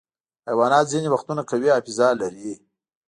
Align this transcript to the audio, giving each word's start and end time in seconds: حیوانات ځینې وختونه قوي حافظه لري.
حیوانات 0.47 0.85
ځینې 0.93 1.07
وختونه 1.11 1.41
قوي 1.49 1.69
حافظه 1.75 2.07
لري. 2.21 2.53